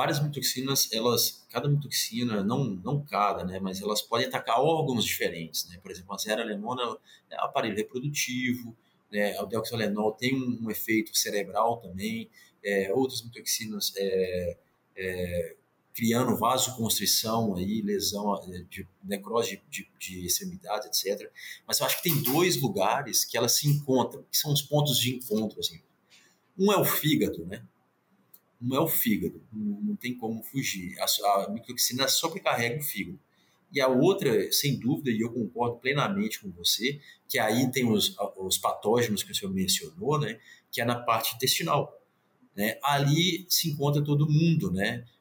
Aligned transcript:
várias 0.00 0.22
mitoxinas, 0.22 0.88
elas, 0.90 1.44
cada 1.50 1.68
mitoxina, 1.68 2.42
não, 2.42 2.64
não 2.64 3.04
cada, 3.04 3.44
né, 3.44 3.60
mas 3.60 3.82
elas 3.82 4.00
podem 4.00 4.26
atacar 4.26 4.58
órgãos 4.58 5.04
diferentes, 5.04 5.68
né, 5.68 5.76
por 5.82 5.90
exemplo, 5.90 6.14
a 6.14 6.16
zeralenona 6.16 6.96
é 7.28 7.36
aparelho 7.36 7.76
reprodutivo, 7.76 8.74
né, 9.12 9.38
o 9.42 9.44
deoxalenol 9.44 10.12
tem 10.12 10.34
um, 10.34 10.64
um 10.64 10.70
efeito 10.70 11.14
cerebral 11.14 11.76
também, 11.82 12.30
é, 12.64 12.90
outras 12.94 13.22
mitoxinas 13.22 13.92
é, 13.94 14.56
é, 14.96 15.56
criando 15.94 16.34
vasoconstrição, 16.34 17.54
aí, 17.56 17.82
lesão, 17.82 18.34
é, 18.36 18.62
de 18.70 18.88
necrose 19.04 19.60
de, 19.68 19.86
de, 19.98 20.22
de 20.22 20.26
etc. 20.26 21.30
Mas 21.68 21.78
eu 21.78 21.84
acho 21.84 21.98
que 21.98 22.04
tem 22.04 22.22
dois 22.22 22.56
lugares 22.56 23.26
que 23.26 23.36
elas 23.36 23.52
se 23.52 23.68
encontram, 23.68 24.24
que 24.30 24.38
são 24.38 24.50
os 24.50 24.62
pontos 24.62 24.98
de 24.98 25.14
encontro. 25.14 25.60
Assim. 25.60 25.78
Um 26.58 26.72
é 26.72 26.78
o 26.78 26.86
fígado, 26.86 27.44
né? 27.44 27.62
Um 28.62 28.74
é 28.74 28.80
o 28.80 28.86
fígado, 28.86 29.42
não, 29.52 29.80
não 29.80 29.96
tem 29.96 30.14
como 30.14 30.42
fugir. 30.42 30.94
A, 30.98 31.44
a 31.44 31.50
microtoxina 31.50 32.06
sobrecarrega 32.08 32.78
o 32.78 32.82
fígado. 32.82 33.18
E 33.72 33.80
a 33.80 33.88
outra, 33.88 34.50
sem 34.52 34.78
dúvida, 34.78 35.10
e 35.10 35.20
eu 35.20 35.32
concordo 35.32 35.76
plenamente 35.76 36.40
com 36.40 36.50
você, 36.50 37.00
que 37.28 37.38
aí 37.38 37.70
tem 37.70 37.88
os, 37.88 38.16
os 38.36 38.58
patógenos 38.58 39.22
que 39.22 39.30
o 39.30 39.34
senhor 39.34 39.52
mencionou, 39.52 40.18
né? 40.18 40.40
Que 40.72 40.80
é 40.80 40.84
na 40.84 40.96
parte 40.96 41.36
intestinal. 41.36 41.96
Né? 42.56 42.78
Ali 42.82 43.46
se 43.48 43.70
encontra 43.70 44.02
todo 44.02 44.28
mundo, 44.28 44.72
né? 44.72 45.06